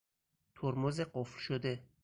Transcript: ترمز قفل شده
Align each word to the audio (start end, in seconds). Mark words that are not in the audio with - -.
ترمز 0.55 1.01
قفل 1.01 1.37
شده 1.39 1.83